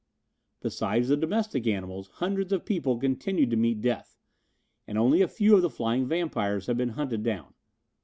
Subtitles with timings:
[0.61, 4.17] Besides the domestic animals hundreds of people continued to meet death,
[4.87, 7.53] and only a few of the flying vampires had been hunted down.